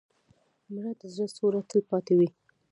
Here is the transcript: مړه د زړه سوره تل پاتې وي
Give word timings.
مړه 0.73 0.91
د 0.99 1.01
زړه 1.13 1.27
سوره 1.35 1.59
تل 1.69 1.81
پاتې 1.89 2.13
وي 2.19 2.29